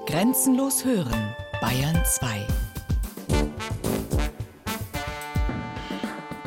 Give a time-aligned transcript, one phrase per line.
[0.00, 2.46] Grenzenlos hören, Bayern 2.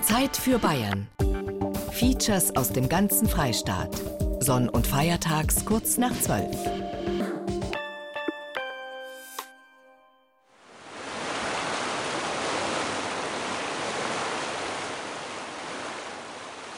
[0.01, 1.07] Zeit für Bayern.
[1.91, 3.89] Features aus dem ganzen Freistaat.
[4.41, 6.45] Sonn- und Feiertags kurz nach 12.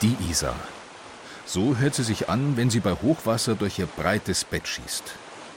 [0.04, 0.55] Die Isar.
[1.45, 5.04] So hört sie sich an, wenn sie bei Hochwasser durch ihr breites Bett schießt.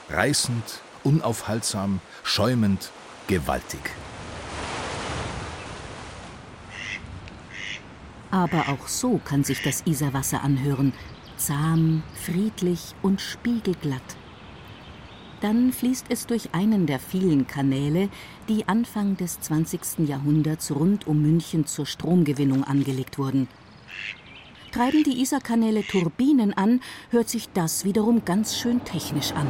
[0.09, 2.91] Reißend, unaufhaltsam, schäumend,
[3.27, 3.91] gewaltig.
[8.31, 10.93] Aber auch so kann sich das Isarwasser anhören.
[11.35, 14.01] Zahm, friedlich und spiegelglatt.
[15.41, 18.09] Dann fließt es durch einen der vielen Kanäle,
[18.47, 20.07] die Anfang des 20.
[20.07, 23.47] Jahrhunderts rund um München zur Stromgewinnung angelegt wurden.
[24.71, 26.79] Treiben die Isarkanäle Turbinen an,
[27.09, 29.47] hört sich das wiederum ganz schön technisch an.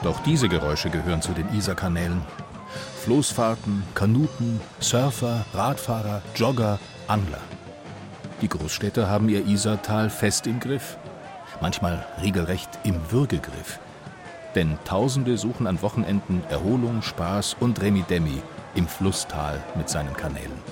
[0.00, 2.22] Und auch diese Geräusche gehören zu den Isarkanälen.
[3.02, 7.40] Floßfahrten, Kanuten, Surfer, Radfahrer, Jogger, Angler.
[8.40, 10.96] Die Großstädter haben ihr Isartal fest im Griff.
[11.60, 13.80] Manchmal regelrecht im Würgegriff.
[14.54, 18.40] Denn Tausende suchen an Wochenenden Erholung, Spaß und Remi-Demi
[18.76, 20.62] im Flusstal mit seinen Kanälen.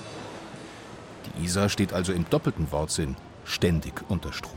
[1.25, 4.53] Die Isar steht also im doppelten Wortsinn ständig unter Strom.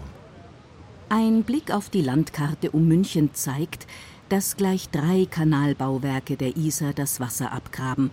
[1.09, 3.89] Ein Blick auf die Landkarte um München zeigt,
[4.31, 8.11] dass gleich drei Kanalbauwerke der Isar das Wasser abgraben.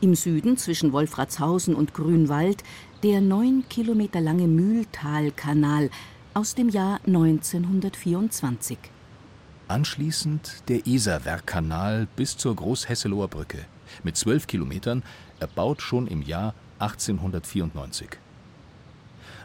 [0.00, 2.64] Im Süden zwischen Wolfratshausen und Grünwald
[3.02, 5.90] der neun Kilometer lange Mühltalkanal
[6.32, 8.78] aus dem Jahr 1924.
[9.68, 13.66] Anschließend der Isarwerkkanal bis zur Großhesseloher Brücke
[14.02, 15.02] mit zwölf Kilometern,
[15.40, 18.08] erbaut schon im Jahr 1894.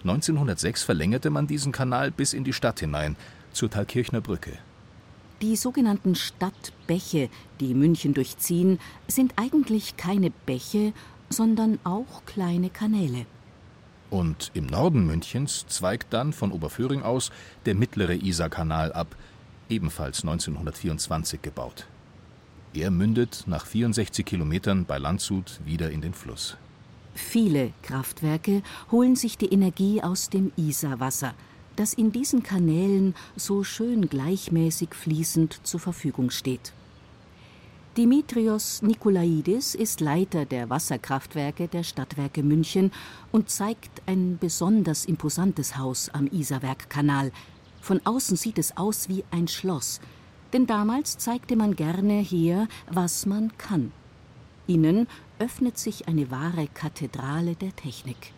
[0.03, 3.16] 1906 verlängerte man diesen Kanal bis in die Stadt hinein,
[3.52, 4.58] zur Thalkirchner Brücke.
[5.42, 10.94] Die sogenannten Stadtbäche, die München durchziehen, sind eigentlich keine Bäche,
[11.29, 13.25] sondern auch kleine Kanäle.
[14.12, 17.31] Und im Norden Münchens zweigt dann von Oberföhring aus
[17.66, 19.16] der mittlere Isarkanal ab,
[19.69, 21.88] ebenfalls 1924 gebaut.
[22.73, 26.56] Er mündet nach 64 Kilometern bei Landshut wieder in den Fluss.
[27.16, 31.34] Viele Kraftwerke holen sich die Energie aus dem Isarwasser,
[31.76, 36.74] das in diesen Kanälen so schön gleichmäßig fließend zur Verfügung steht.
[37.98, 42.92] Dimitrios Nikolaidis ist Leiter der Wasserkraftwerke der Stadtwerke München
[43.34, 47.34] und zeigt ein besonders imposantes Haus am Isarwerkkanal.
[47.82, 50.00] Von außen sieht es aus wie ein Schloss,
[50.53, 53.92] denn damals zeigte man gerne hier, was man kann.
[54.68, 55.08] Innen
[55.40, 58.32] öffnet sich eine wahre Kathedrale der Technik.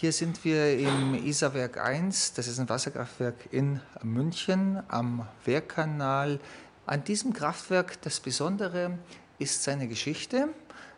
[0.00, 6.38] Hier sind wir im Isarwerk 1, das ist ein Wasserkraftwerk in München am Wehrkanal.
[6.86, 8.96] An diesem Kraftwerk das Besondere
[9.40, 10.50] ist seine Geschichte.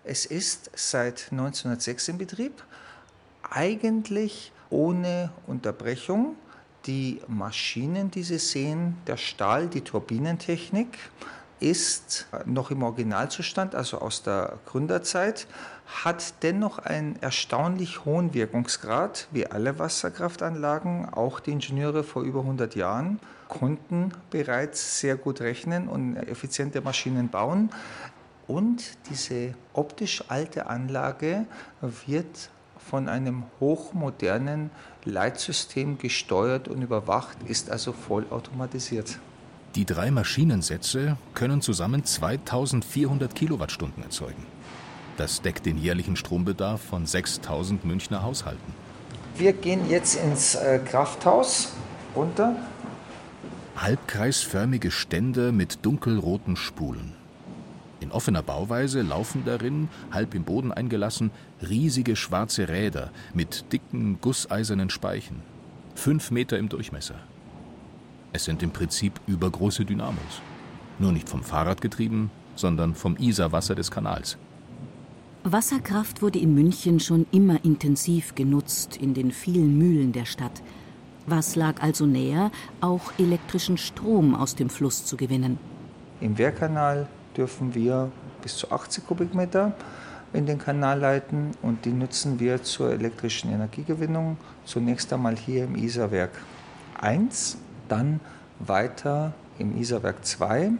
[0.05, 2.63] Es ist seit 1906 in Betrieb,
[3.51, 6.37] eigentlich ohne Unterbrechung.
[6.85, 10.99] Die Maschinen, die Sie sehen, der Stahl, die Turbinentechnik,
[11.61, 15.47] ist noch im Originalzustand, also aus der Gründerzeit,
[16.05, 21.09] hat dennoch einen erstaunlich hohen Wirkungsgrad, wie alle Wasserkraftanlagen.
[21.13, 27.29] Auch die Ingenieure vor über 100 Jahren konnten bereits sehr gut rechnen und effiziente Maschinen
[27.29, 27.71] bauen.
[28.47, 31.47] Und diese optisch alte Anlage
[32.07, 34.71] wird von einem hochmodernen
[35.05, 39.19] Leitsystem gesteuert und überwacht, ist also vollautomatisiert.
[39.77, 44.45] Die drei Maschinensätze können zusammen 2400 Kilowattstunden erzeugen.
[45.17, 48.75] Das deckt den jährlichen Strombedarf von 6000 Münchner Haushalten.
[49.37, 51.73] Wir gehen jetzt ins äh, Krafthaus
[52.17, 52.57] runter.
[53.77, 57.15] Halbkreisförmige Ständer mit dunkelroten Spulen.
[58.01, 61.31] In offener Bauweise laufen darin, halb im Boden eingelassen,
[61.67, 65.43] riesige schwarze Räder mit dicken, gusseisernen Speichen.
[65.95, 67.17] Fünf Meter im Durchmesser.
[68.33, 70.41] Es sind im Prinzip übergroße Dynamos.
[70.99, 74.39] Nur nicht vom Fahrrad getrieben, sondern vom Isarwasser des Kanals.
[75.43, 80.63] Wasserkraft wurde in München schon immer intensiv genutzt in den vielen Mühlen der Stadt.
[81.27, 82.51] Was lag also näher,
[82.81, 85.59] auch elektrischen Strom aus dem Fluss zu gewinnen?
[86.21, 88.13] Im Wehrkanal dürfen wir
[88.43, 89.75] bis zu 80 Kubikmeter
[90.33, 94.37] in den Kanal leiten und die nutzen wir zur elektrischen Energiegewinnung.
[94.65, 96.33] Zunächst einmal hier im Isarwerk
[97.01, 97.57] 1
[97.91, 98.21] dann
[98.59, 100.73] weiter im Isarwerk 2.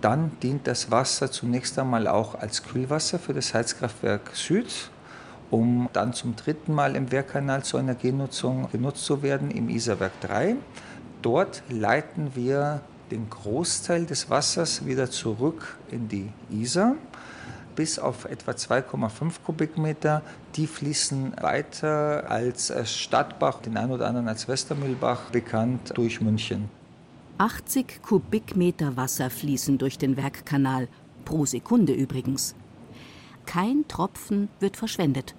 [0.00, 4.90] Dann dient das Wasser zunächst einmal auch als Kühlwasser für das Heizkraftwerk Süd
[5.52, 10.18] um dann zum dritten Mal im Wehrkanal zu einer Genutzung genutzt zu werden im Isarwerk
[10.22, 10.56] 3.
[11.20, 12.80] Dort leiten wir
[13.10, 16.94] den Großteil des Wassers wieder zurück in die Isar
[17.74, 20.22] bis auf etwa 2,5 Kubikmeter.
[20.56, 26.68] Die fließen weiter als Stadtbach, den einen oder anderen als Westermühlbach, bekannt durch München.
[27.38, 30.88] 80 Kubikmeter Wasser fließen durch den Werkkanal,
[31.24, 32.54] pro Sekunde übrigens.
[33.46, 35.34] Kein Tropfen wird verschwendet.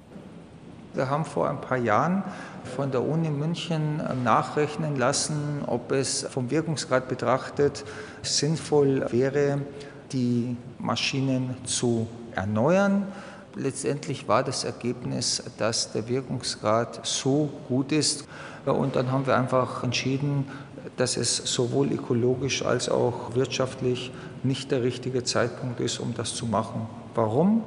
[0.94, 2.24] Wir haben vor ein paar Jahren
[2.76, 7.84] von der Uni München nachrechnen lassen, ob es vom Wirkungsgrad betrachtet
[8.22, 9.62] sinnvoll wäre,
[10.12, 13.08] die Maschinen zu erneuern.
[13.56, 18.26] Letztendlich war das Ergebnis, dass der Wirkungsgrad so gut ist.
[18.66, 20.46] Und dann haben wir einfach entschieden,
[20.98, 24.12] dass es sowohl ökologisch als auch wirtschaftlich
[24.44, 26.88] nicht der richtige Zeitpunkt ist, um das zu machen.
[27.16, 27.64] Warum?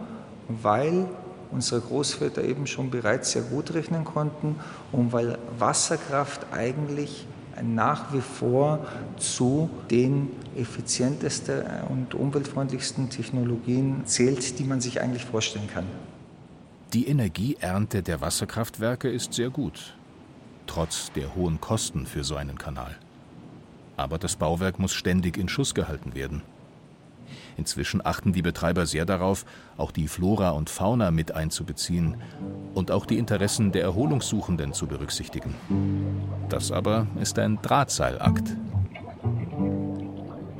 [0.48, 1.06] Weil
[1.50, 4.56] unsere Großväter eben schon bereits sehr gut rechnen konnten
[4.92, 7.26] und weil Wasserkraft eigentlich
[7.62, 8.86] nach wie vor
[9.18, 15.84] zu den effizientesten und umweltfreundlichsten Technologien zählt, die man sich eigentlich vorstellen kann.
[16.92, 19.96] Die Energieernte der Wasserkraftwerke ist sehr gut,
[20.66, 22.96] trotz der hohen Kosten für so einen Kanal.
[23.96, 26.42] Aber das Bauwerk muss ständig in Schuss gehalten werden.
[27.56, 29.44] Inzwischen achten die Betreiber sehr darauf,
[29.76, 32.16] auch die Flora und Fauna mit einzubeziehen
[32.74, 35.54] und auch die Interessen der Erholungssuchenden zu berücksichtigen.
[36.48, 38.56] Das aber ist ein Drahtseilakt.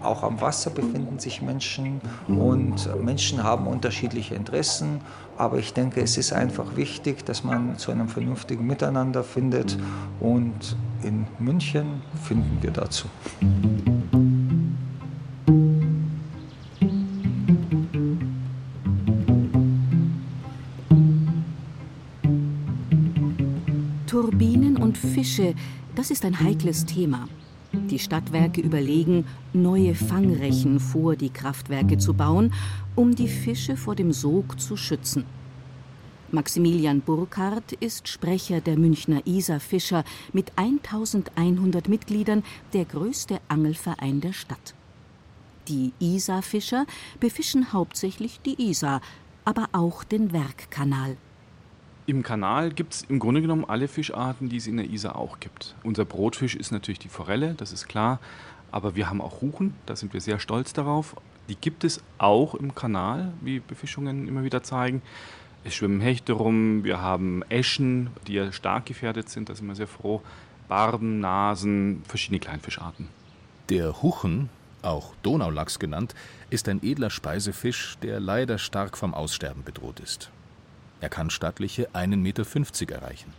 [0.03, 5.01] Auch am Wasser befinden sich Menschen und Menschen haben unterschiedliche Interessen.
[5.37, 9.77] Aber ich denke, es ist einfach wichtig, dass man zu einem vernünftigen Miteinander findet.
[10.21, 13.09] Und in München finden wir dazu.
[24.17, 25.55] Turbinen und Fische,
[25.95, 27.29] das ist ein heikles Thema.
[27.91, 32.55] Die Stadtwerke überlegen, neue Fangrechen vor die Kraftwerke zu bauen,
[32.95, 35.27] um die Fische vor dem Sog zu schützen.
[36.33, 40.03] Maximilian Burkhardt ist Sprecher der Münchner Isar-Fischer
[40.33, 42.43] mit 1100 Mitgliedern,
[42.73, 44.75] der größte Angelverein der Stadt.
[45.69, 46.87] Die Isar-Fischer
[47.21, 49.03] befischen hauptsächlich die Isar,
[49.45, 51.19] aber auch den Werkkanal.
[52.09, 55.41] Im Kanal gibt es im Grunde genommen alle Fischarten, die es in der Isar auch
[55.41, 55.75] gibt.
[55.83, 58.21] Unser Brotfisch ist natürlich die Forelle, das ist klar.
[58.71, 61.17] Aber wir haben auch Ruchen, da sind wir sehr stolz darauf.
[61.49, 65.03] Die gibt es auch im Kanal, wie Befischungen immer wieder zeigen.
[65.65, 69.75] Es schwimmen Hechte rum, wir haben Eschen, die ja stark gefährdet sind, da sind wir
[69.75, 70.23] sehr froh.
[70.69, 73.09] Barben, Nasen, verschiedene Kleinfischarten.
[73.69, 74.49] Der Huchen,
[74.83, 76.15] auch Donaulachs genannt,
[76.51, 80.31] ist ein edler Speisefisch, der leider stark vom Aussterben bedroht ist.
[81.01, 83.33] Er kann stattliche 1,50 Meter erreichen.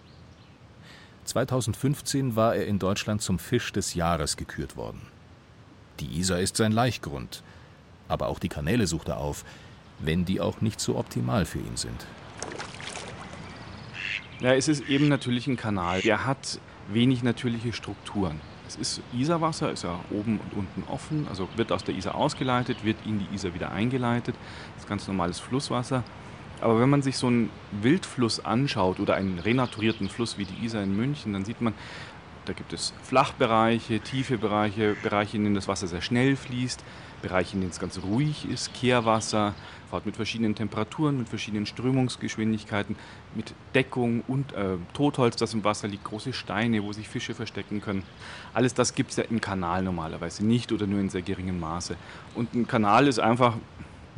[1.25, 5.01] 2015 war er in Deutschland zum Fisch des Jahres gekürt worden.
[6.00, 7.44] Die Isar ist sein Laichgrund,
[8.07, 9.44] aber auch die Kanäle sucht er auf,
[10.00, 12.06] wenn die auch nicht so optimal für ihn sind.
[14.39, 16.01] Ja, es ist eben natürlich ein Kanal.
[16.01, 18.39] Der hat wenig natürliche Strukturen.
[18.68, 22.83] Es ist Isarwasser, ist ja oben und unten offen, also wird aus der Isar ausgeleitet,
[22.83, 24.36] wird in die Isar wieder eingeleitet.
[24.75, 26.03] Das ist ganz normales Flusswasser.
[26.62, 30.83] Aber wenn man sich so einen Wildfluss anschaut oder einen renaturierten Fluss wie die Isar
[30.83, 31.74] in München, dann sieht man,
[32.45, 36.84] da gibt es Flachbereiche, tiefe Bereiche, Bereiche, in denen das Wasser sehr schnell fließt,
[37.22, 39.53] Bereiche, in denen es ganz ruhig ist, Kehrwasser,
[39.91, 42.96] fahrt mit verschiedenen Temperaturen, mit verschiedenen Strömungsgeschwindigkeiten,
[43.36, 47.82] mit Deckung und äh, Totholz, das im Wasser liegt, große Steine, wo sich Fische verstecken
[47.82, 48.03] können.
[48.53, 51.98] Alles das gibt es ja im Kanal normalerweise nicht oder nur in sehr geringem Maße.
[52.34, 53.55] Und ein Kanal ist einfach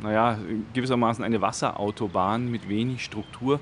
[0.02, 0.38] naja,
[0.72, 3.60] gewissermaßen eine Wasserautobahn mit wenig Struktur.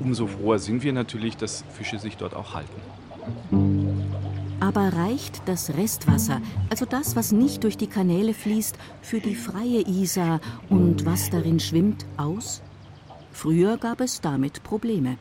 [0.00, 2.80] Umso froher sind wir natürlich, dass Fische sich dort auch halten.
[4.60, 9.86] Aber reicht das Restwasser, also das, was nicht durch die Kanäle fließt, für die freie
[9.86, 12.62] Isar und was darin schwimmt, aus?
[13.32, 15.16] Früher gab es damit Probleme.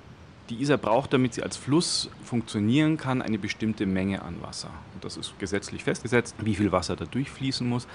[0.49, 4.69] Die Isar braucht, damit sie als Fluss funktionieren kann, eine bestimmte Menge an Wasser.
[4.93, 7.87] Und das ist gesetzlich festgesetzt, wie viel Wasser da durchfließen muss.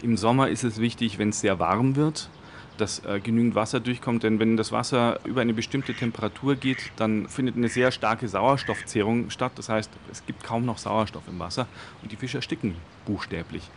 [0.00, 2.30] Im Sommer ist es wichtig, wenn es sehr warm wird,
[2.78, 7.28] dass äh, genügend Wasser durchkommt, denn wenn das Wasser über eine bestimmte Temperatur geht, dann
[7.28, 9.52] findet eine sehr starke Sauerstoffzehrung statt.
[9.56, 11.66] Das heißt, es gibt kaum noch Sauerstoff im Wasser
[12.02, 13.68] und die Fische ersticken buchstäblich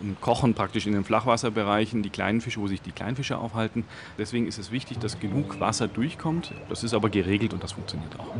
[0.00, 3.84] und kochen praktisch in den Flachwasserbereichen die kleinen Fische, wo sich die Kleinfische aufhalten.
[4.18, 6.52] Deswegen ist es wichtig, dass genug Wasser durchkommt.
[6.68, 8.34] Das ist aber geregelt und das funktioniert auch.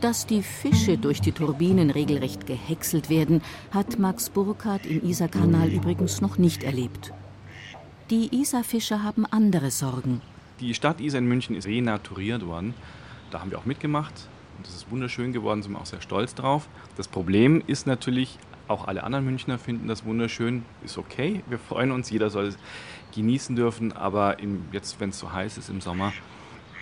[0.00, 3.40] Dass die Fische durch die Turbinen regelrecht gehäckselt werden,
[3.70, 7.12] hat Max Burkhardt im Isarkanal übrigens noch nicht erlebt.
[8.10, 10.20] Die Isarfischer haben andere Sorgen.
[10.60, 12.74] Die Stadt Isar in München ist renaturiert worden.
[13.30, 14.12] Da haben wir auch mitgemacht.
[14.58, 16.68] Und das ist wunderschön geworden, sind wir auch sehr stolz drauf.
[16.96, 18.38] Das Problem ist natürlich,
[18.68, 21.42] auch alle anderen Münchner finden das wunderschön, ist okay.
[21.48, 22.58] Wir freuen uns, jeder soll es
[23.14, 23.92] genießen dürfen.
[23.92, 26.12] Aber im, jetzt, wenn es so heiß ist im Sommer,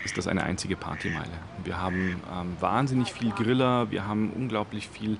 [0.04, 1.30] ist das eine einzige Partymeile.
[1.64, 5.18] Wir haben ähm, wahnsinnig viel Griller, wir haben unglaublich viel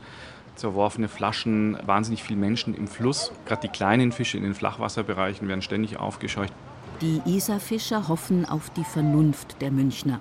[0.55, 3.33] zerworfene Flaschen, wahnsinnig viele Menschen im Fluss.
[3.47, 6.53] Gerade die kleinen Fische in den Flachwasserbereichen werden ständig aufgescheucht.
[7.01, 10.21] Die Isarfischer hoffen auf die Vernunft der Münchner.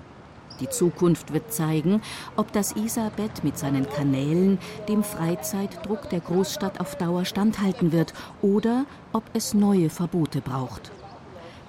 [0.60, 2.02] Die Zukunft wird zeigen,
[2.36, 8.12] ob das Isarbett mit seinen Kanälen dem Freizeitdruck der Großstadt auf Dauer standhalten wird
[8.42, 10.92] oder ob es neue Verbote braucht.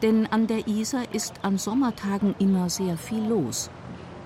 [0.02, 3.70] Denn an der Isar ist an Sommertagen immer sehr viel los.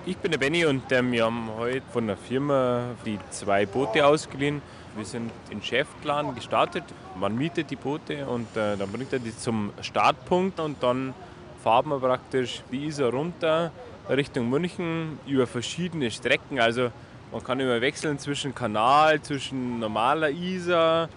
[0.06, 4.06] Ich bin der Benny und äh, wir haben heute von der Firma die zwei Boote
[4.06, 4.62] ausgeliehen.
[4.96, 6.84] Wir sind in Schäftladen gestartet.
[7.18, 11.12] Man mietet die Boote und äh, dann bringt er die zum Startpunkt und dann
[11.62, 13.72] fahren wir praktisch die Isar runter
[14.08, 16.60] Richtung München über verschiedene Strecken.
[16.60, 16.90] Also
[17.32, 21.08] man kann immer wechseln zwischen Kanal, zwischen normaler Isar,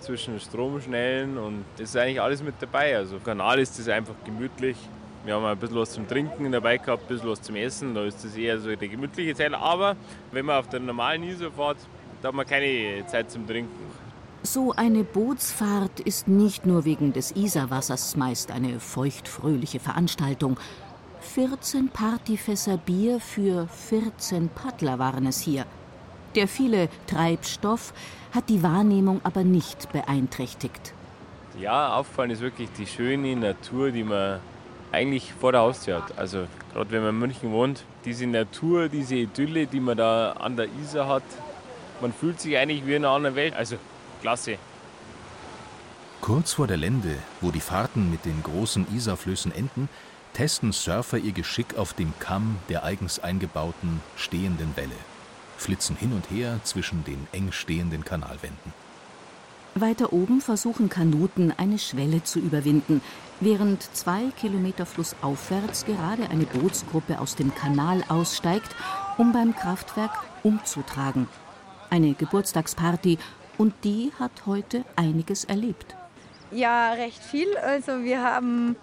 [0.00, 2.96] zwischen Stromschnellen und das ist eigentlich alles mit dabei.
[2.96, 4.76] Also Kanal ist das einfach gemütlich.
[5.24, 7.94] Wir haben ein bisschen was zum Trinken dabei gehabt, ein bisschen was zum Essen.
[7.94, 9.54] Da ist das eher so der gemütliche Teil.
[9.54, 9.96] Aber
[10.30, 11.78] wenn man auf der normalen Isar fährt,
[12.22, 13.86] da hat man keine Zeit zum Trinken.
[14.42, 20.58] So eine Bootsfahrt ist nicht nur wegen des Isarwassers meist eine feuchtfröhliche Veranstaltung.
[21.36, 25.66] 14 Partyfässer Bier für 14 Paddler waren es hier.
[26.34, 27.92] Der viele Treibstoff
[28.32, 30.94] hat die Wahrnehmung aber nicht beeinträchtigt.
[31.60, 34.40] Ja, auffallen ist wirklich die schöne Natur, die man
[34.92, 36.16] eigentlich vor der Haustür hat.
[36.16, 40.56] Also gerade wenn man in München wohnt, diese Natur, diese Idylle, die man da an
[40.56, 41.24] der Isar hat,
[42.00, 43.54] man fühlt sich eigentlich wie in einer anderen Welt.
[43.54, 43.76] Also
[44.22, 44.56] klasse.
[46.22, 49.90] Kurz vor der Lände, wo die Fahrten mit den großen Isarflößen enden,
[50.36, 54.98] testen Surfer ihr Geschick auf dem Kamm der eigens eingebauten stehenden Welle
[55.56, 58.74] flitzen hin und her zwischen den eng stehenden Kanalwänden.
[59.74, 63.00] Weiter oben versuchen Kanuten eine Schwelle zu überwinden,
[63.40, 68.76] während zwei Kilometer flussaufwärts gerade eine Bootsgruppe aus dem Kanal aussteigt,
[69.16, 70.12] um beim Kraftwerk
[70.42, 71.28] umzutragen.
[71.88, 73.16] Eine Geburtstagsparty
[73.56, 75.96] und die hat heute einiges erlebt.
[76.50, 77.56] Ja, recht viel.
[77.56, 78.76] Also wir haben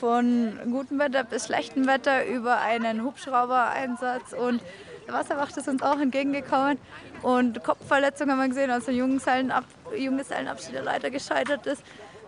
[0.00, 4.62] von gutem Wetter bis schlechtem Wetter über einen Hubschrauber-Einsatz und
[5.06, 6.78] der Wasserwacht ist uns auch entgegengekommen
[7.22, 9.64] und Kopfverletzungen haben wir gesehen, also Junggesellenab
[9.96, 11.82] Junggesellenabschied, der leider gescheitert ist,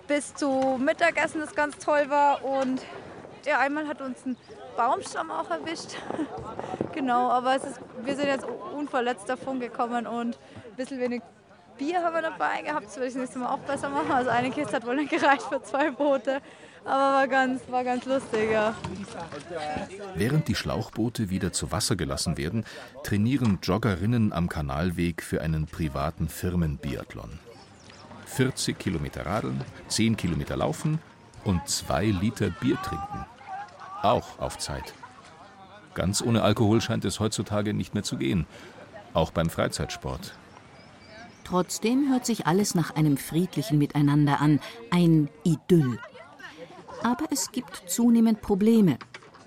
[0.06, 2.80] bis zu Mittagessen, das ganz toll war und
[3.46, 4.36] ja, einmal hat uns ein
[4.76, 5.96] Baumstamm auch erwischt.
[6.92, 8.46] genau, aber ist, wir sind jetzt
[8.76, 11.22] unverletzt davon gekommen und ein bisschen wenig
[11.78, 12.86] Bier haben wir dabei gehabt.
[12.86, 14.10] Das würde ich nächstes Mal auch besser machen.
[14.10, 16.40] Also eine Kiste hat wohl nicht gereicht für zwei Boote.
[16.84, 18.74] Aber war ganz, war ganz lustig, ja.
[20.14, 22.64] Während die Schlauchboote wieder zu Wasser gelassen werden,
[23.02, 27.38] trainieren Joggerinnen am Kanalweg für einen privaten Firmenbiathlon.
[28.26, 30.98] 40 Kilometer radeln, 10 Kilometer laufen
[31.44, 33.26] und 2 Liter Bier trinken.
[34.02, 34.94] Auch auf Zeit.
[35.94, 38.46] Ganz ohne Alkohol scheint es heutzutage nicht mehr zu gehen.
[39.14, 40.34] Auch beim Freizeitsport.
[41.42, 45.98] Trotzdem hört sich alles nach einem friedlichen Miteinander an, ein Idyll.
[47.02, 48.98] Aber es gibt zunehmend Probleme.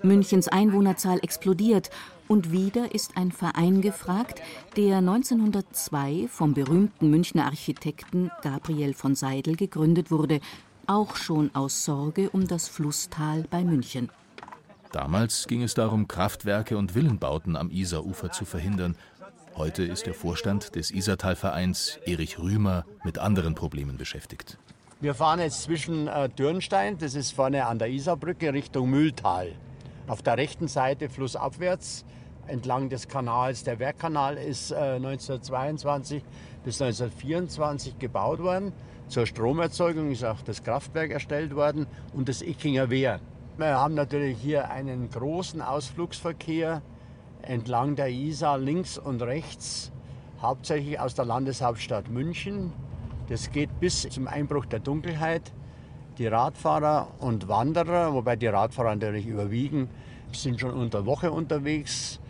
[0.02, 1.90] Münchens Einwohnerzahl explodiert
[2.28, 4.42] und wieder ist ein Verein gefragt,
[4.76, 10.40] der 1902 vom berühmten Münchner Architekten Gabriel von Seidel gegründet wurde,
[10.86, 14.10] auch schon aus Sorge um das Flusstal bei München.
[14.90, 18.96] Damals ging es darum, Kraftwerke und Villenbauten am Isarufer zu verhindern.
[19.54, 24.58] Heute ist der Vorstand des Isartalvereins Erich Rümer mit anderen Problemen beschäftigt.
[25.02, 29.50] Wir fahren jetzt zwischen äh, Dürnstein, das ist vorne an der Isarbrücke, Richtung Mühltal.
[30.06, 32.04] Auf der rechten Seite flussabwärts
[32.46, 33.64] entlang des Kanals.
[33.64, 36.22] Der Werkkanal ist äh, 1922
[36.62, 38.72] bis 1924 gebaut worden.
[39.08, 43.18] Zur Stromerzeugung ist auch das Kraftwerk erstellt worden und das Ickinger Wehr.
[43.56, 46.80] Wir haben natürlich hier einen großen Ausflugsverkehr
[47.42, 49.90] entlang der Isar links und rechts,
[50.40, 52.72] hauptsächlich aus der Landeshauptstadt München.
[53.28, 55.52] Das geht bis zum Einbruch der Dunkelheit.
[56.18, 59.88] Die Radfahrer und Wanderer, wobei die Radfahrer natürlich überwiegen,
[60.32, 62.20] sind schon unter Woche unterwegs.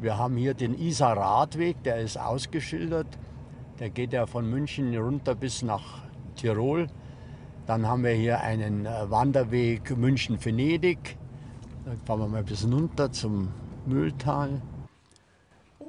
[0.00, 3.06] Wir haben hier den Isar-Radweg, der ist ausgeschildert.
[3.78, 6.02] Der geht ja von München runter bis nach
[6.36, 6.88] Tirol.
[7.66, 11.16] Dann haben wir hier einen äh, Wanderweg München-Venedig.
[11.84, 13.48] Da fahren wir mal ein bisschen runter zum
[13.86, 14.62] Mühltal.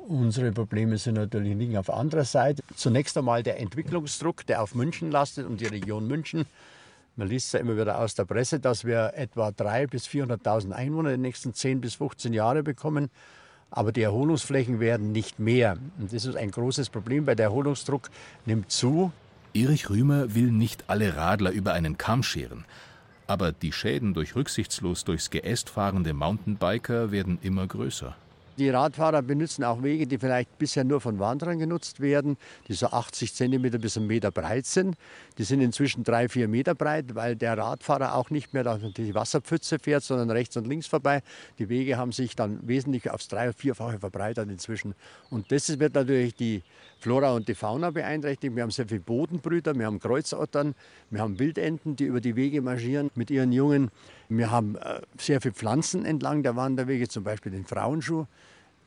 [0.09, 2.63] Unsere Probleme sind natürlich liegen auf anderer Seite.
[2.75, 6.47] Zunächst einmal der Entwicklungsdruck, der auf München lastet und die Region München.
[7.15, 11.09] Man liest ja immer wieder aus der Presse, dass wir etwa 300.000 bis 400.000 Einwohner
[11.09, 13.11] in den nächsten 10 bis 15 Jahren bekommen.
[13.69, 15.77] Aber die Erholungsflächen werden nicht mehr.
[15.99, 18.09] Und das ist ein großes Problem, weil der Erholungsdruck
[18.47, 19.11] nimmt zu.
[19.53, 22.65] Erich Rümer will nicht alle Radler über einen Kamm scheren.
[23.27, 28.15] Aber die Schäden durch rücksichtslos durchs Geäst fahrende Mountainbiker werden immer größer.
[28.59, 32.35] Die Radfahrer benutzen auch Wege, die vielleicht bisher nur von Wanderern genutzt werden,
[32.67, 34.97] die so 80 cm bis einen Meter breit sind.
[35.37, 39.15] Die sind inzwischen drei, vier Meter breit, weil der Radfahrer auch nicht mehr durch die
[39.15, 41.23] Wasserpfütze fährt, sondern rechts und links vorbei.
[41.57, 44.93] Die Wege haben sich dann wesentlich aufs drei- oder vierfache verbreitert inzwischen.
[45.29, 46.61] Und das wird natürlich die
[46.99, 48.55] Flora und die Fauna beeinträchtigt.
[48.55, 50.75] Wir haben sehr viele Bodenbrüter, wir haben Kreuzottern,
[51.09, 53.89] wir haben Wildenten, die über die Wege marschieren mit ihren Jungen.
[54.27, 58.25] Wir haben äh, sehr viele Pflanzen entlang der Wanderwege, zum Beispiel den Frauenschuh,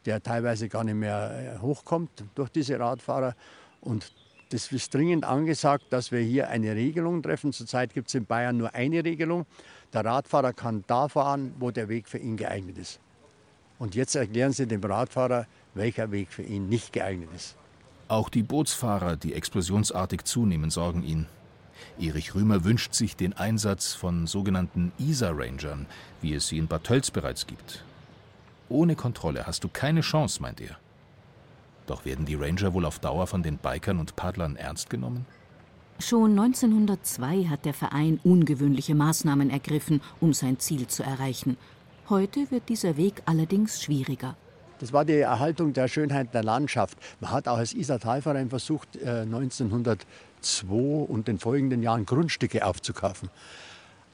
[0.05, 3.35] der teilweise gar nicht mehr äh, hochkommt durch diese Radfahrer.
[3.81, 4.13] Und
[4.51, 7.55] das ist dringend angesagt, dass wir hier eine Regelung treffen.
[7.55, 9.47] Zurzeit gibt es in Bayern nur eine Regelung.
[9.95, 13.01] Der Radfahrer kann da fahren, wo der Weg für ihn geeignet ist.
[13.79, 17.57] Und jetzt erklären Sie dem Radfahrer, welcher Weg für ihn nicht geeignet ist.
[18.13, 21.25] Auch die Bootsfahrer, die explosionsartig zunehmen, sorgen ihn.
[21.99, 25.87] Erich Rümer wünscht sich den Einsatz von sogenannten Isar-Rangern,
[26.21, 27.83] wie es sie in Bad Tölz bereits gibt.
[28.69, 30.77] Ohne Kontrolle hast du keine Chance, meint er.
[31.87, 35.25] Doch werden die Ranger wohl auf Dauer von den Bikern und Paddlern ernst genommen?
[35.99, 41.57] Schon 1902 hat der Verein ungewöhnliche Maßnahmen ergriffen, um sein Ziel zu erreichen.
[42.11, 44.37] Heute wird dieser Weg allerdings schwieriger.
[44.83, 46.99] Das war die Erhaltung der Schönheit der Landschaft.
[47.21, 50.05] Man hat auch als Isar-Talverein versucht, 1902
[50.73, 53.31] äh, und den folgenden Jahren Grundstücke aufzukaufen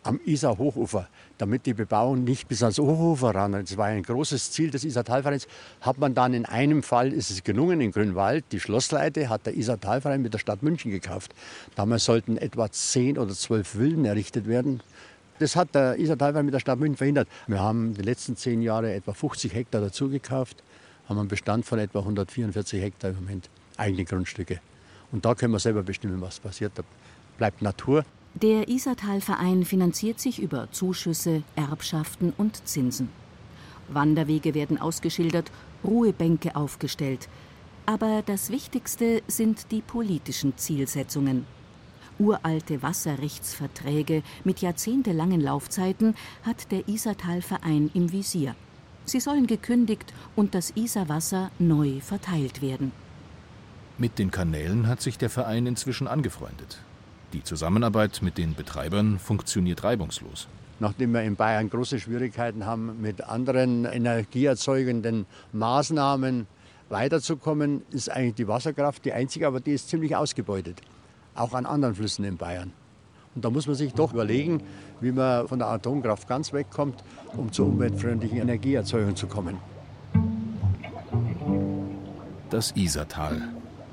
[0.03, 1.09] am Isar-Hochufer,
[1.39, 3.53] damit die Bebauung nicht bis ans Hochufer ran.
[3.53, 5.49] Das war ein großes Ziel des Isar-Talvereins.
[5.81, 9.55] Hat man dann in einem Fall, ist es gelungen, in Grünwald, die Schlossleite hat der
[9.55, 11.35] Isar-Talverein mit der Stadt München gekauft.
[11.77, 14.83] Damals sollten etwa zehn oder zwölf Villen errichtet werden.
[15.39, 17.29] Das hat der Isar teilweise mit der Stadt München verhindert.
[17.47, 20.63] Wir haben die letzten zehn Jahre etwa 50 Hektar dazugekauft,
[21.09, 24.61] haben einen Bestand von etwa 144 Hektar im Moment, eigene Grundstücke.
[25.13, 26.73] Und da können wir selber bestimmen, was passiert.
[26.75, 26.83] Da
[27.39, 28.05] bleibt Natur.
[28.35, 33.09] Der Isartalverein finanziert sich über Zuschüsse, Erbschaften und Zinsen.
[33.89, 35.51] Wanderwege werden ausgeschildert,
[35.85, 37.29] Ruhebänke aufgestellt.
[37.87, 41.47] Aber das Wichtigste sind die politischen Zielsetzungen.
[42.19, 48.57] Uralte Wasserrechtsverträge mit jahrzehntelangen Laufzeiten hat der Isartalverein im Visier.
[49.05, 52.93] Sie sollen gekündigt und das Isarwasser neu verteilt werden.
[53.99, 56.79] Mit den Kanälen hat sich der Verein inzwischen angefreundet.
[57.33, 60.49] Die Zusammenarbeit mit den Betreibern funktioniert reibungslos.
[60.81, 66.47] Nachdem wir in Bayern große Schwierigkeiten haben, mit anderen energieerzeugenden Maßnahmen
[66.89, 70.81] weiterzukommen, ist eigentlich die Wasserkraft die einzige, aber die ist ziemlich ausgebeutet
[71.41, 72.73] auch an anderen Flüssen in Bayern.
[73.35, 74.63] Und da muss man sich doch überlegen,
[75.01, 77.05] wie man von der Atomkraft ganz wegkommt,
[77.37, 79.59] um zur umweltfreundlichen Energieerzeugung zu kommen.
[82.51, 83.43] Das Isartal.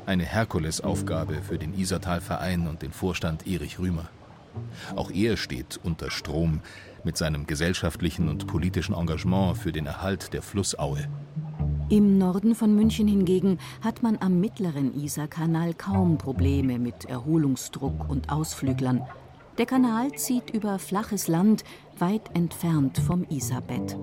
[0.05, 4.09] Eine Herkulesaufgabe für den Isartalverein und den Vorstand Erich Rümer.
[4.95, 6.61] Auch er steht unter Strom
[7.03, 11.07] mit seinem gesellschaftlichen und politischen Engagement für den Erhalt der Flussaue.
[11.87, 18.31] Im Norden von München hingegen hat man am mittleren Isarkanal kaum Probleme mit Erholungsdruck und
[18.31, 19.03] Ausflüglern.
[19.59, 21.63] Der Kanal zieht über flaches Land
[21.99, 23.95] weit entfernt vom Isarbett.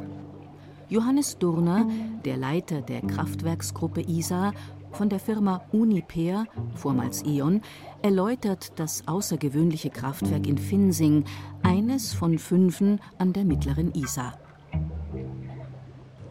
[0.90, 1.88] Johannes Durner,
[2.24, 4.54] der Leiter der Kraftwerksgruppe Isar
[4.92, 6.44] von der Firma Uniper,
[6.76, 7.62] vormals E.ON,
[8.00, 11.24] erläutert das außergewöhnliche Kraftwerk in Finsing,
[11.64, 14.38] eines von fünfen an der mittleren Isar.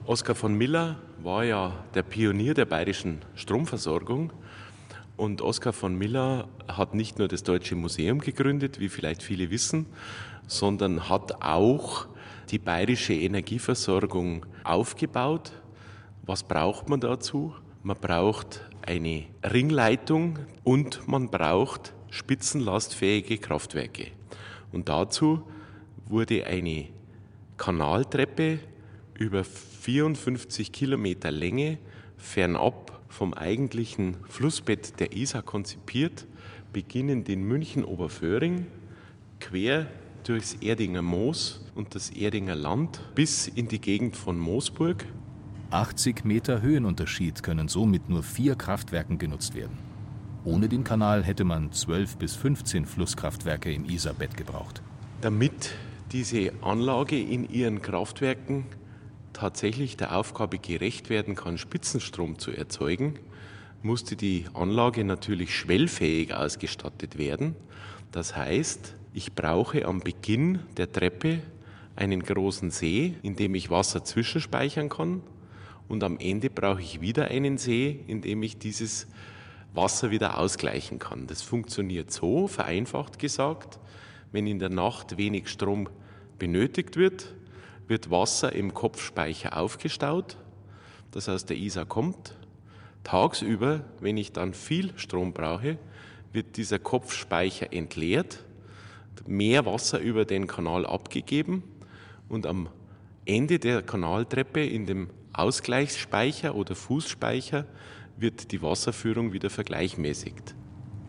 [0.05, 4.33] Oskar von Miller war ja der Pionier der bayerischen Stromversorgung.
[5.17, 9.85] Und Oskar von Miller hat nicht nur das Deutsche Museum gegründet, wie vielleicht viele wissen,
[10.47, 12.07] sondern hat auch
[12.49, 15.51] die bayerische Energieversorgung aufgebaut.
[16.23, 17.53] Was braucht man dazu?
[17.83, 24.07] Man braucht eine Ringleitung und man braucht spitzenlastfähige Kraftwerke.
[24.71, 25.43] Und dazu
[26.07, 26.87] wurde eine
[27.57, 28.59] Kanaltreppe
[29.17, 31.77] über 54 Kilometer Länge
[32.17, 36.27] fernab vom eigentlichen Flussbett der Isar konzipiert,
[36.71, 38.67] beginnend in München-Oberföhring,
[39.39, 39.87] quer
[40.23, 45.05] durchs Erdinger Moos und das Erdinger Land bis in die Gegend von Moosburg.
[45.71, 49.77] 80 Meter Höhenunterschied können so mit nur vier Kraftwerken genutzt werden.
[50.43, 54.81] Ohne den Kanal hätte man 12 bis 15 Flusskraftwerke im Isarbett gebraucht.
[55.21, 55.71] Damit
[56.11, 58.65] diese Anlage in ihren Kraftwerken
[59.33, 63.15] tatsächlich der Aufgabe gerecht werden kann, Spitzenstrom zu erzeugen,
[63.83, 67.55] musste die Anlage natürlich schwellfähig ausgestattet werden.
[68.11, 71.41] Das heißt, Ich brauche am Beginn der Treppe
[71.97, 75.21] einen großen See, in dem ich Wasser zwischenspeichern kann.
[75.89, 79.07] Und am Ende brauche ich wieder einen See, in dem ich dieses
[79.73, 81.27] Wasser wieder ausgleichen kann.
[81.27, 83.79] Das funktioniert so, vereinfacht gesagt,
[84.31, 85.89] wenn in der Nacht wenig Strom
[86.39, 87.33] benötigt wird,
[87.91, 90.37] wird Wasser im Kopfspeicher aufgestaut,
[91.11, 92.37] das aus der Isar kommt.
[93.03, 95.77] Tagsüber, wenn ich dann viel Strom brauche,
[96.31, 98.45] wird dieser Kopfspeicher entleert,
[99.27, 101.63] mehr Wasser über den Kanal abgegeben
[102.29, 102.69] und am
[103.25, 107.65] Ende der Kanaltreppe in dem Ausgleichsspeicher oder Fußspeicher
[108.15, 110.55] wird die Wasserführung wieder vergleichmäßigt.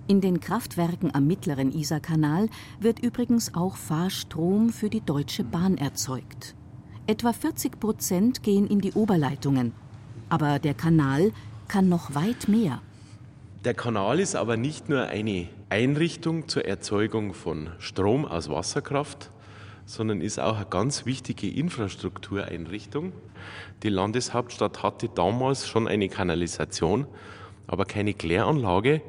[0.09, 2.49] In den Kraftwerken am mittleren Isarkanal
[2.81, 6.57] wird übrigens auch Fahrstrom für die Deutsche Bahn erzeugt.
[7.09, 9.73] Etwa 40 Prozent gehen in die Oberleitungen.
[10.29, 11.33] Aber der Kanal
[11.67, 12.81] kann noch weit mehr.
[13.65, 19.31] Der Kanal ist aber nicht nur eine Einrichtung zur Erzeugung von Strom aus Wasserkraft,
[19.85, 23.13] sondern ist auch eine ganz wichtige Infrastruktureinrichtung.
[23.83, 27.09] Die Landeshauptstadt hatte damals schon eine Kanalisation,
[27.67, 29.03] aber keine Kläranlage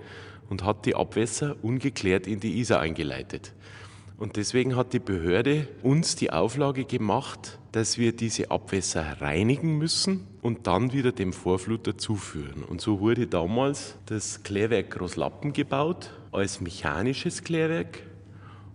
[0.50, 3.54] und hat die Abwässer ungeklärt in die Isar eingeleitet.
[4.18, 10.28] Und deswegen hat die Behörde uns die Auflage gemacht, dass wir diese Abwässer reinigen müssen
[10.44, 12.64] und dann wieder dem Vorfluter zuführen.
[12.64, 18.04] Und so wurde damals das Klärwerk Großlappen gebaut als mechanisches Klärwerk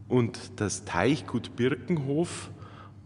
[0.09, 2.51] und das Teichgut Birkenhof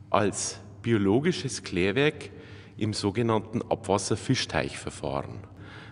[0.09, 2.31] als biologisches Klärwerk
[2.79, 5.41] im sogenannten Abwasserfischteichverfahren.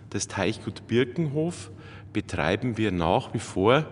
[0.09, 1.69] Das Teichgut Birkenhof
[2.11, 3.85] betreiben wir nach wie vor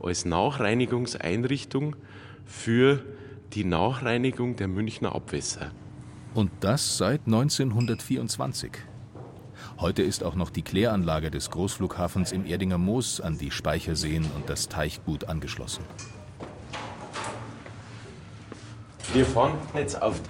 [0.00, 1.96] als Nachreinigungseinrichtung
[2.44, 3.04] für
[3.52, 5.70] die Nachreinigung der Münchner Abwässer.
[6.34, 8.72] Und das seit 1924.
[9.78, 14.48] Heute ist auch noch die Kläranlage des Großflughafens im Erdinger Moos an die Speicherseen und
[14.48, 15.84] das Teichgut angeschlossen.
[19.12, 20.20] Wir fahren jetzt auf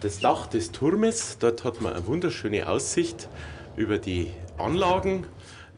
[0.00, 1.38] das Dach des Turmes.
[1.38, 3.28] Dort hat man eine wunderschöne Aussicht
[3.76, 5.26] über die Anlagen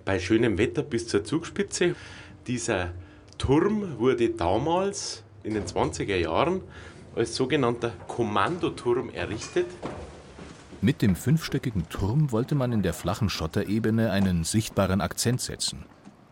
[0.05, 1.95] bei schönem Wetter bis zur Zugspitze.
[2.47, 2.93] Dieser
[3.39, 6.61] Turm wurde damals in den 20er Jahren
[7.15, 9.67] als sogenannter Kommandoturm errichtet.
[10.81, 15.85] Mit dem fünfstöckigen Turm wollte man in der flachen Schotterebene einen sichtbaren Akzent setzen.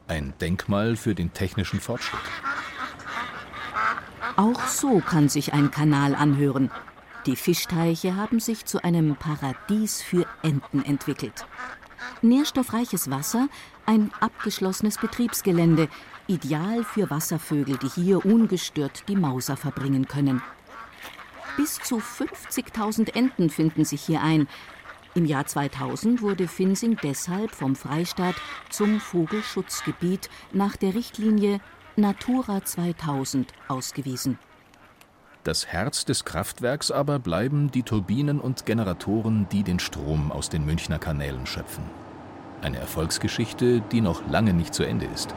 [0.08, 2.20] Ein Denkmal für den technischen Fortschritt.
[4.36, 6.70] Auch so kann sich ein Kanal anhören.
[7.26, 11.46] Die Fischteiche haben sich zu einem Paradies für Enten entwickelt.
[12.22, 13.48] Nährstoffreiches Wasser,
[13.86, 15.88] ein abgeschlossenes Betriebsgelände,
[16.30, 20.40] ideal für Wasservögel, die hier ungestört die Mauser verbringen können.
[21.56, 24.48] Bis zu 50.000 Enten finden sich hier ein.
[25.14, 28.36] Im Jahr 2000 wurde Finsing deshalb vom Freistaat
[28.70, 31.60] zum Vogelschutzgebiet nach der Richtlinie
[31.96, 34.38] Natura 2000 ausgewiesen.
[35.42, 40.64] Das Herz des Kraftwerks aber bleiben die Turbinen und Generatoren, die den Strom aus den
[40.64, 41.84] Münchner Kanälen schöpfen.
[42.62, 45.34] Eine Erfolgsgeschichte, die noch lange nicht zu Ende ist.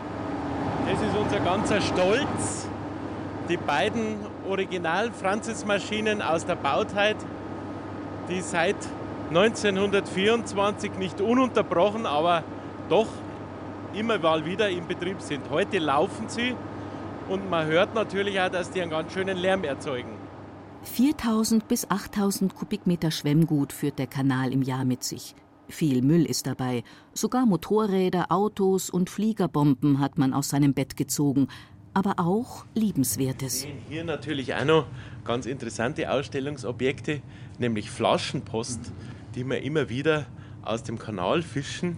[1.44, 2.70] Ganzer Stolz.
[3.50, 4.16] Die beiden
[4.48, 7.18] Original-Francis-Maschinen aus der Bauzeit,
[8.30, 8.78] die seit
[9.28, 12.44] 1924 nicht ununterbrochen, aber
[12.88, 13.08] doch
[13.94, 15.50] immer mal wieder in Betrieb sind.
[15.50, 16.56] Heute laufen sie
[17.28, 20.12] und man hört natürlich auch, dass die einen ganz schönen Lärm erzeugen.
[20.84, 25.36] 4000 bis 8000 Kubikmeter Schwemmgut führt der Kanal im Jahr mit sich.
[25.69, 26.84] Viel Müll ist dabei.
[27.13, 31.47] Sogar Motorräder, Autos und Fliegerbomben hat man aus seinem Bett gezogen.
[31.93, 33.67] Aber auch Liebenswertes.
[33.88, 34.88] Hier natürlich auch noch
[35.26, 37.21] ganz interessante Ausstellungsobjekte,
[37.60, 38.91] nämlich Flaschenpost,
[39.36, 40.26] die wir immer wieder
[40.63, 41.97] aus dem Kanal fischen.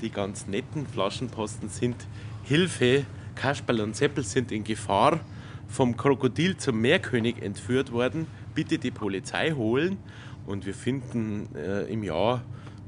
[0.00, 1.96] Die ganz netten Flaschenposten sind
[2.42, 3.04] Hilfe.
[3.34, 5.20] Kasperl und Seppel sind in Gefahr,
[5.66, 8.26] vom Krokodil zum Meerkönig entführt worden.
[8.54, 9.98] Bitte die Polizei holen.
[10.46, 12.42] Und wir finden äh, im Jahr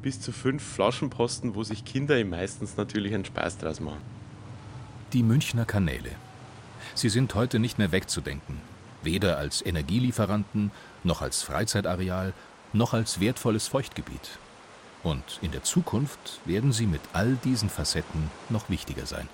[0.06, 4.00] bis zu fünf Flaschenposten, wo sich Kinder meistens natürlich einen Spaß draus machen.
[5.12, 6.12] Die Münchner Kanäle.
[6.94, 8.60] Sie sind heute nicht mehr wegzudenken.
[9.02, 10.70] Weder als Energielieferanten,
[11.02, 12.34] noch als Freizeitareal,
[12.72, 14.38] noch als wertvolles Feuchtgebiet.
[15.02, 19.28] Und in der Zukunft werden sie mit all diesen Facetten noch wichtiger sein.